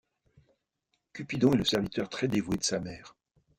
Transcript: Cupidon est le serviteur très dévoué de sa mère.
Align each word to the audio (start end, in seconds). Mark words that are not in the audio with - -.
Cupidon 1.13 1.53
est 1.53 1.57
le 1.57 1.63
serviteur 1.63 2.09
très 2.09 2.27
dévoué 2.27 2.57
de 2.57 2.63
sa 2.63 2.79
mère. 2.79 3.15